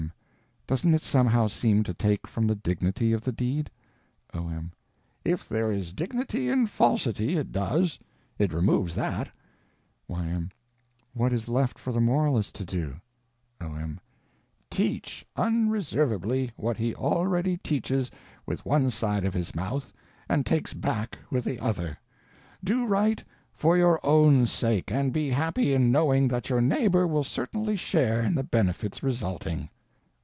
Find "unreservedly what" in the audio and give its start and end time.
15.35-16.77